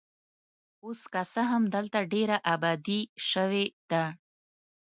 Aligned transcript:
اوس 0.83 1.01
که 1.13 1.21
څه 1.31 1.41
هم 1.51 1.63
دلته 1.75 1.99
ډېره 2.13 2.37
ابادي 2.53 2.99
شوې 3.29 3.65
ده. 3.89 4.03